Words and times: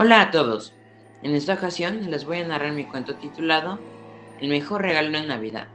Hola 0.00 0.20
a 0.20 0.30
todos. 0.30 0.72
En 1.24 1.34
esta 1.34 1.54
ocasión 1.54 2.08
les 2.08 2.24
voy 2.24 2.38
a 2.38 2.46
narrar 2.46 2.70
mi 2.70 2.84
cuento 2.84 3.16
titulado 3.16 3.80
El 4.40 4.48
mejor 4.48 4.82
regalo 4.82 5.18
en 5.18 5.26
Navidad. 5.26 5.66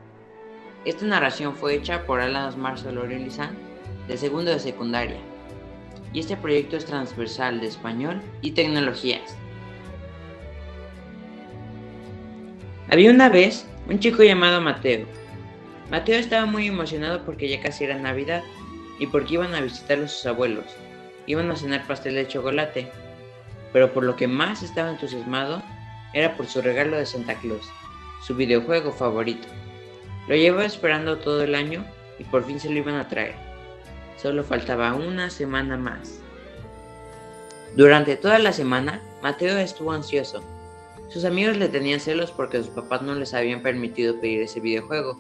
Esta 0.86 1.06
narración 1.06 1.58
fue 1.58 1.76
hecha 1.76 2.06
por 2.06 2.22
Alan 2.22 2.58
Marcelo 2.58 3.06
Lizán 3.06 3.58
de 4.08 4.16
segundo 4.16 4.52
de 4.52 4.60
secundaria. 4.60 5.18
Y 6.14 6.22
este 6.22 6.38
proyecto 6.38 6.78
es 6.78 6.86
transversal 6.86 7.60
de 7.60 7.68
español 7.68 8.22
y 8.42 8.52
tecnologías. 8.52 9.36
Había 12.90 13.12
una 13.12 13.28
vez 13.28 13.68
un 13.90 14.00
chico 14.00 14.24
llamado 14.24 14.62
Mateo. 14.62 15.06
Mateo 15.92 16.18
estaba 16.18 16.46
muy 16.46 16.68
emocionado 16.68 17.26
porque 17.26 17.50
ya 17.50 17.60
casi 17.60 17.84
era 17.84 18.00
Navidad 18.00 18.42
y 19.02 19.08
porque 19.08 19.34
iban 19.34 19.54
a 19.54 19.60
visitar 19.60 20.00
a 20.00 20.08
sus 20.08 20.26
abuelos. 20.26 20.68
Iban 21.28 21.52
a 21.52 21.58
cenar 21.58 21.86
pastel 21.86 22.16
de 22.16 22.26
chocolate 22.26 22.90
pero 23.74 23.92
por 23.92 24.04
lo 24.04 24.16
que 24.16 24.28
más 24.28 24.64
estaba 24.64 24.92
entusiasmado 24.92 25.62
era 26.14 26.38
por 26.38 26.46
su 26.46 26.62
regalo 26.62 26.96
de 26.96 27.08
Santa 27.08 27.36
Claus, 27.36 27.70
su 28.26 28.36
videojuego 28.36 28.92
favorito. 28.92 29.48
Lo 30.28 30.36
llevaba 30.36 30.66
esperando 30.66 31.18
todo 31.18 31.44
el 31.44 31.56
año 31.56 31.84
y 32.20 32.24
por 32.24 32.46
fin 32.46 32.60
se 32.60 32.70
lo 32.70 32.78
iban 32.78 32.96
a 32.96 33.10
traer. 33.10 33.36
Solo 34.16 34.44
faltaba 34.44 34.94
una 34.94 35.30
semana 35.30 35.76
más. 35.76 36.20
Durante 37.76 38.16
toda 38.16 38.38
la 38.38 38.54
semana, 38.54 39.02
Mateo 39.24 39.58
estuvo 39.58 39.92
ansioso. 39.92 40.44
Sus 41.10 41.26
amigos 41.26 41.58
le 41.58 41.68
tenían 41.68 42.00
celos 42.00 42.32
porque 42.32 42.60
sus 42.60 42.70
papás 42.70 43.02
no 43.02 43.16
les 43.16 43.34
habían 43.34 43.62
permitido 43.62 44.20
pedir 44.22 44.44
ese 44.44 44.60
videojuego, 44.60 45.20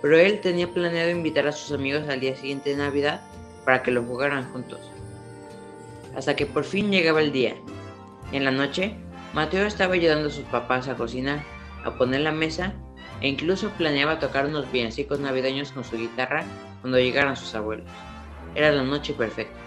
pero 0.00 0.18
él 0.18 0.40
tenía 0.40 0.68
planeado 0.68 1.10
invitar 1.10 1.46
a 1.46 1.52
sus 1.52 1.72
amigos 1.72 2.08
al 2.08 2.20
día 2.20 2.34
siguiente 2.34 2.70
de 2.70 2.76
Navidad 2.76 3.22
para 3.64 3.82
que 3.82 3.90
lo 3.90 4.02
jugaran 4.02 4.50
juntos. 4.52 4.80
Hasta 6.16 6.34
que 6.34 6.46
por 6.46 6.64
fin 6.64 6.90
llegaba 6.90 7.22
el 7.22 7.32
día, 7.32 7.54
en 8.32 8.44
la 8.44 8.50
noche, 8.50 8.94
Mateo 9.34 9.66
estaba 9.66 9.94
ayudando 9.94 10.28
a 10.28 10.32
sus 10.32 10.44
papás 10.44 10.88
a 10.88 10.96
cocinar, 10.96 11.42
a 11.84 11.96
poner 11.96 12.20
la 12.20 12.32
mesa 12.32 12.74
e 13.20 13.28
incluso 13.28 13.70
planeaba 13.70 14.18
tocar 14.18 14.46
unos 14.46 14.70
villancicos 14.72 15.20
navideños 15.20 15.72
con 15.72 15.84
su 15.84 15.96
guitarra 15.96 16.44
cuando 16.80 16.98
llegaran 16.98 17.36
sus 17.36 17.54
abuelos. 17.54 17.88
Era 18.54 18.72
la 18.72 18.82
noche 18.82 19.14
perfecta. 19.14 19.58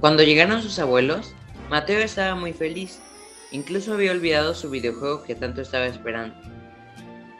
Cuando 0.00 0.22
llegaron 0.22 0.62
sus 0.62 0.78
abuelos, 0.78 1.34
Mateo 1.68 1.98
estaba 2.00 2.34
muy 2.34 2.52
feliz. 2.52 3.00
Incluso 3.50 3.94
había 3.94 4.12
olvidado 4.12 4.54
su 4.54 4.70
videojuego 4.70 5.24
que 5.24 5.34
tanto 5.34 5.60
estaba 5.60 5.86
esperando. 5.86 6.34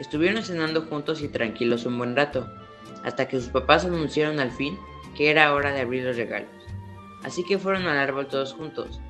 Estuvieron 0.00 0.42
cenando 0.42 0.82
juntos 0.82 1.22
y 1.22 1.28
tranquilos 1.28 1.86
un 1.86 1.98
buen 1.98 2.16
rato, 2.16 2.50
hasta 3.04 3.28
que 3.28 3.40
sus 3.40 3.50
papás 3.50 3.84
anunciaron 3.84 4.40
al 4.40 4.50
fin 4.50 4.78
que 5.16 5.30
era 5.30 5.52
hora 5.54 5.72
de 5.72 5.80
abrir 5.80 6.04
los 6.04 6.16
regalos. 6.16 6.48
Así 7.22 7.44
que 7.44 7.58
fueron 7.58 7.86
al 7.86 7.98
árbol 7.98 8.26
todos 8.26 8.52
juntos, 8.52 9.00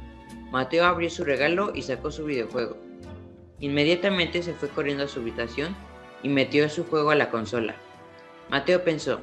Mateo 0.50 0.84
abrió 0.84 1.08
su 1.10 1.24
regalo 1.24 1.72
y 1.74 1.82
sacó 1.82 2.10
su 2.10 2.24
videojuego. 2.24 2.76
Inmediatamente 3.60 4.42
se 4.42 4.54
fue 4.54 4.68
corriendo 4.68 5.04
a 5.04 5.08
su 5.08 5.20
habitación 5.20 5.76
y 6.22 6.28
metió 6.28 6.68
su 6.68 6.84
juego 6.84 7.10
a 7.10 7.14
la 7.14 7.30
consola. 7.30 7.76
Mateo 8.48 8.82
pensó, 8.82 9.20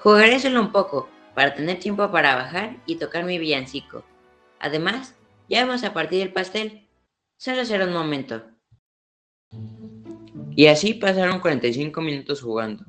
jugaré 0.00 0.38
solo 0.40 0.60
un 0.60 0.72
poco, 0.72 1.08
para 1.34 1.54
tener 1.54 1.78
tiempo 1.78 2.10
para 2.10 2.34
bajar 2.34 2.78
y 2.86 2.96
tocar 2.96 3.24
mi 3.24 3.38
villancico. 3.38 4.04
Además, 4.58 5.14
ya 5.48 5.64
vamos 5.64 5.84
a 5.84 5.92
partir 5.92 6.22
el 6.22 6.32
pastel. 6.32 6.88
Solo 7.36 7.64
será 7.64 7.84
un 7.84 7.92
momento. 7.92 8.42
Y 10.56 10.66
así 10.66 10.94
pasaron 10.94 11.38
45 11.38 12.00
minutos 12.00 12.42
jugando. 12.42 12.84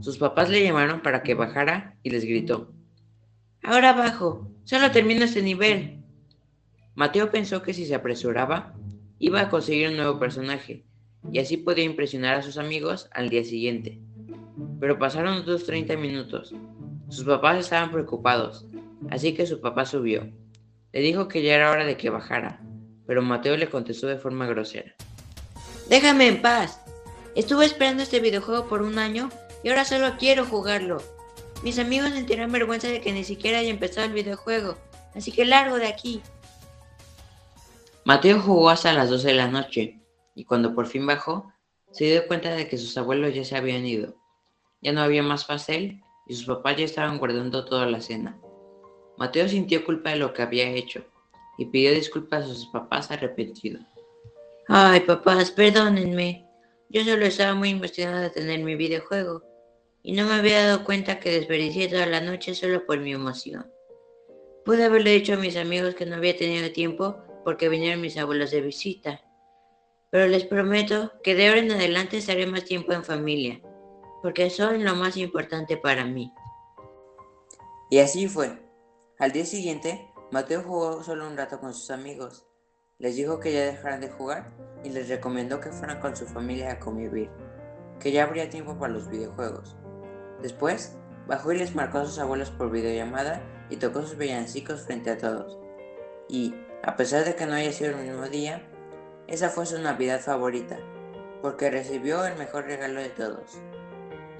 Sus 0.00 0.18
papás 0.18 0.48
le 0.48 0.62
llamaron 0.62 1.02
para 1.02 1.22
que 1.22 1.34
bajara 1.34 1.96
y 2.02 2.10
les 2.10 2.24
gritó, 2.24 2.72
Ahora 3.64 3.92
bajo, 3.92 4.50
solo 4.64 4.90
termino 4.90 5.24
este 5.24 5.42
nivel. 5.42 6.01
Mateo 6.94 7.30
pensó 7.30 7.62
que 7.62 7.72
si 7.72 7.86
se 7.86 7.94
apresuraba, 7.94 8.74
iba 9.18 9.40
a 9.40 9.48
conseguir 9.48 9.88
un 9.88 9.96
nuevo 9.96 10.18
personaje, 10.18 10.84
y 11.30 11.38
así 11.38 11.56
podía 11.56 11.84
impresionar 11.84 12.36
a 12.36 12.42
sus 12.42 12.58
amigos 12.58 13.08
al 13.12 13.28
día 13.28 13.44
siguiente. 13.44 14.00
Pero 14.80 14.98
pasaron 14.98 15.38
otros 15.38 15.64
30 15.64 15.96
minutos. 15.96 16.54
Sus 17.08 17.24
papás 17.24 17.58
estaban 17.58 17.90
preocupados, 17.90 18.66
así 19.10 19.34
que 19.34 19.46
su 19.46 19.60
papá 19.60 19.86
subió. 19.86 20.30
Le 20.92 21.00
dijo 21.00 21.28
que 21.28 21.42
ya 21.42 21.54
era 21.54 21.70
hora 21.70 21.86
de 21.86 21.96
que 21.96 22.10
bajara, 22.10 22.60
pero 23.06 23.22
Mateo 23.22 23.56
le 23.56 23.70
contestó 23.70 24.06
de 24.06 24.18
forma 24.18 24.46
grosera. 24.46 24.94
Déjame 25.88 26.28
en 26.28 26.42
paz. 26.42 26.80
Estuve 27.34 27.64
esperando 27.64 28.02
este 28.02 28.20
videojuego 28.20 28.66
por 28.66 28.82
un 28.82 28.98
año 28.98 29.30
y 29.64 29.70
ahora 29.70 29.84
solo 29.84 30.16
quiero 30.18 30.44
jugarlo. 30.44 31.02
Mis 31.62 31.78
amigos 31.78 32.10
sentirán 32.10 32.52
vergüenza 32.52 32.88
de 32.88 33.00
que 33.00 33.12
ni 33.12 33.24
siquiera 33.24 33.58
haya 33.58 33.70
empezado 33.70 34.06
el 34.06 34.12
videojuego, 34.12 34.76
así 35.14 35.32
que 35.32 35.44
largo 35.44 35.76
de 35.76 35.86
aquí. 35.86 36.20
Mateo 38.04 38.40
jugó 38.40 38.70
hasta 38.70 38.92
las 38.92 39.10
12 39.10 39.28
de 39.28 39.34
la 39.34 39.46
noche 39.46 40.00
y 40.34 40.44
cuando 40.44 40.74
por 40.74 40.86
fin 40.86 41.06
bajó, 41.06 41.52
se 41.92 42.06
dio 42.06 42.26
cuenta 42.26 42.52
de 42.54 42.66
que 42.66 42.76
sus 42.76 42.96
abuelos 42.96 43.32
ya 43.32 43.44
se 43.44 43.56
habían 43.56 43.86
ido. 43.86 44.16
Ya 44.80 44.92
no 44.92 45.02
había 45.02 45.22
más 45.22 45.44
pastel 45.44 46.00
y 46.26 46.34
sus 46.34 46.46
papás 46.46 46.76
ya 46.78 46.84
estaban 46.84 47.18
guardando 47.18 47.64
toda 47.64 47.86
la 47.86 48.00
cena. 48.00 48.40
Mateo 49.18 49.48
sintió 49.48 49.84
culpa 49.84 50.10
de 50.10 50.16
lo 50.16 50.32
que 50.32 50.42
había 50.42 50.68
hecho 50.68 51.04
y 51.58 51.66
pidió 51.66 51.92
disculpas 51.92 52.44
a 52.44 52.48
sus 52.48 52.66
papás 52.66 53.12
arrepentido. 53.12 53.78
Ay, 54.66 55.00
papás, 55.00 55.52
perdónenme. 55.52 56.44
Yo 56.88 57.04
solo 57.04 57.24
estaba 57.26 57.54
muy 57.54 57.70
emocionado 57.70 58.22
de 58.22 58.30
tener 58.30 58.60
mi 58.60 58.74
videojuego 58.74 59.44
y 60.02 60.12
no 60.12 60.26
me 60.26 60.34
había 60.34 60.66
dado 60.66 60.84
cuenta 60.84 61.20
que 61.20 61.30
desperdicié 61.30 61.88
toda 61.88 62.06
la 62.06 62.20
noche 62.20 62.54
solo 62.56 62.84
por 62.84 62.98
mi 62.98 63.12
emoción. 63.12 63.70
Pude 64.64 64.84
haberle 64.84 65.12
dicho 65.12 65.34
a 65.34 65.36
mis 65.36 65.56
amigos 65.56 65.94
que 65.94 66.06
no 66.06 66.16
había 66.16 66.36
tenido 66.36 66.72
tiempo 66.72 67.22
porque 67.44 67.68
vinieron 67.68 68.00
mis 68.00 68.16
abuelos 68.16 68.50
de 68.50 68.60
visita. 68.60 69.20
Pero 70.10 70.26
les 70.26 70.44
prometo 70.44 71.12
que 71.22 71.34
de 71.34 71.48
ahora 71.48 71.60
en 71.60 71.72
adelante 71.72 72.18
estaré 72.18 72.46
más 72.46 72.64
tiempo 72.64 72.92
en 72.92 73.04
familia, 73.04 73.60
porque 74.22 74.50
son 74.50 74.84
lo 74.84 74.94
más 74.94 75.16
importante 75.16 75.76
para 75.76 76.04
mí. 76.04 76.32
Y 77.90 77.98
así 77.98 78.28
fue. 78.28 78.58
Al 79.18 79.32
día 79.32 79.44
siguiente, 79.44 80.10
Mateo 80.30 80.62
jugó 80.62 81.02
solo 81.02 81.26
un 81.26 81.36
rato 81.36 81.60
con 81.60 81.74
sus 81.74 81.90
amigos. 81.90 82.46
Les 82.98 83.16
dijo 83.16 83.38
que 83.38 83.52
ya 83.52 83.66
dejaran 83.66 84.00
de 84.00 84.08
jugar 84.08 84.52
y 84.84 84.88
les 84.88 85.08
recomendó 85.08 85.60
que 85.60 85.70
fueran 85.70 86.00
con 86.00 86.16
su 86.16 86.26
familia 86.26 86.72
a 86.72 86.80
convivir, 86.80 87.30
que 88.00 88.12
ya 88.12 88.24
habría 88.24 88.48
tiempo 88.48 88.78
para 88.78 88.92
los 88.92 89.08
videojuegos. 89.10 89.76
Después, 90.40 90.96
bajó 91.26 91.52
y 91.52 91.58
les 91.58 91.74
marcó 91.74 91.98
a 91.98 92.06
sus 92.06 92.18
abuelos 92.18 92.50
por 92.50 92.70
videollamada 92.70 93.42
y 93.70 93.76
tocó 93.76 94.02
sus 94.02 94.16
villancicos 94.16 94.82
frente 94.82 95.10
a 95.10 95.18
todos. 95.18 95.58
Y, 96.28 96.54
a 96.84 96.96
pesar 96.96 97.24
de 97.24 97.36
que 97.36 97.46
no 97.46 97.54
haya 97.54 97.72
sido 97.72 97.90
el 97.90 98.04
mismo 98.04 98.28
día, 98.28 98.62
esa 99.28 99.50
fue 99.50 99.66
su 99.66 99.78
Navidad 99.78 100.20
favorita, 100.20 100.78
porque 101.40 101.70
recibió 101.70 102.24
el 102.26 102.36
mejor 102.36 102.64
regalo 102.64 103.00
de 103.00 103.08
todos. 103.08 103.60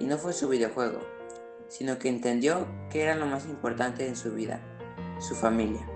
Y 0.01 0.07
no 0.07 0.19
fue 0.19 0.33
su 0.33 0.49
videojuego, 0.49 1.01
sino 1.69 1.99
que 1.99 2.09
entendió 2.09 2.67
que 2.91 3.03
era 3.03 3.15
lo 3.15 3.27
más 3.27 3.47
importante 3.47 4.09
en 4.09 4.17
su 4.17 4.33
vida, 4.33 4.61
su 5.21 5.37
familia. 5.37 5.87